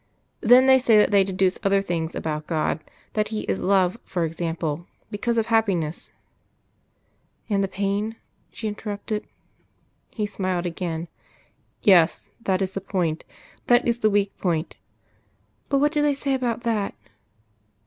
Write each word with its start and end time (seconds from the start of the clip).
Then 0.39 0.65
they 0.65 0.79
say 0.79 0.97
that 0.97 1.11
they 1.11 1.23
deduce 1.23 1.59
other 1.61 1.83
things 1.83 2.15
about 2.15 2.47
God 2.47 2.83
that 3.13 3.27
He 3.27 3.41
is 3.41 3.61
Love, 3.61 3.99
for 4.03 4.25
example, 4.25 4.87
because 5.11 5.37
of 5.37 5.45
happiness" 5.45 6.11
"And 7.51 7.63
the 7.63 7.67
pain?" 7.67 8.15
she 8.51 8.67
interrupted. 8.67 9.27
He 10.09 10.25
smiled 10.25 10.65
again. 10.65 11.07
"Yes. 11.83 12.31
That 12.41 12.63
is 12.63 12.71
the 12.71 12.81
point 12.81 13.23
that 13.67 13.87
is 13.87 13.99
the 13.99 14.09
weak 14.09 14.35
point." 14.39 14.75
"But 15.69 15.77
what 15.77 15.91
do 15.91 16.01
they 16.01 16.15
say 16.15 16.33
about 16.33 16.63
that?" 16.63 16.95